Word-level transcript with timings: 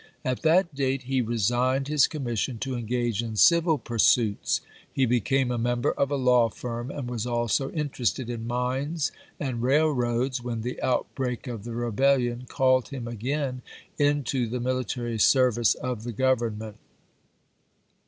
At 0.25 0.41
that 0.41 0.73
date 0.73 1.03
he 1.03 1.21
resigned 1.21 1.87
his 1.87 2.07
com 2.07 2.23
mission 2.23 2.57
to 2.61 2.73
engage 2.75 3.21
in 3.21 3.35
civil 3.35 3.77
pursuits. 3.77 4.61
He 4.91 5.05
became 5.05 5.51
a 5.51 5.59
member 5.59 5.91
of 5.91 6.09
a 6.09 6.15
law 6.15 6.49
firm, 6.49 6.89
and 6.89 7.07
was 7.07 7.27
also 7.27 7.69
interested 7.69 8.27
in 8.27 8.47
mines 8.47 9.11
and 9.39 9.61
railroads, 9.61 10.41
when 10.41 10.61
the 10.61 10.81
outbreak 10.81 11.45
of 11.45 11.65
the 11.65 11.75
Rebellion 11.75 12.45
called 12.47 12.87
him 12.87 13.07
again 13.07 13.61
into 13.99 14.47
the 14.49 14.59
military 14.59 15.19
service 15.19 15.75
of 15.75 16.01
the 16.01 16.13
Government. 16.13 16.77